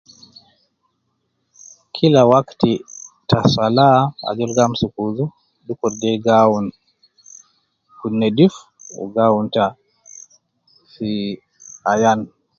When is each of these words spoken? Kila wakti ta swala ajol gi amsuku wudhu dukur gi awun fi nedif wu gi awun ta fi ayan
Kila 1.95 2.21
wakti 2.31 2.71
ta 3.29 3.39
swala 3.51 3.85
ajol 4.27 4.51
gi 4.55 4.61
amsuku 4.65 4.99
wudhu 5.05 5.25
dukur 5.65 5.93
gi 6.23 6.31
awun 6.41 6.65
fi 7.97 8.07
nedif 8.19 8.53
wu 8.97 9.05
gi 9.13 9.21
awun 9.27 9.45
ta 9.55 9.65
fi 10.91 11.09
ayan 11.91 12.19